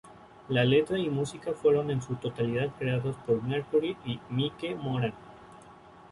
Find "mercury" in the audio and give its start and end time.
3.43-3.95